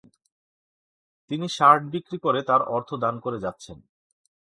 তিনি 1.31 1.47
শার্ট 1.49 1.81
বিক্রি 1.93 2.17
করে 2.25 2.39
তার 2.49 2.61
অর্থ 2.75 2.89
দান 3.03 3.15
করে 3.19 3.37
যাচ্ছেন। 3.39 3.77